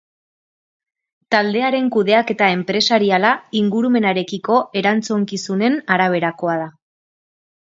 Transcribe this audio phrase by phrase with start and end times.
[1.35, 6.67] Taldearen kudeaketa enpresariala ingurumenarekiko erantzukizunen araberakoa da.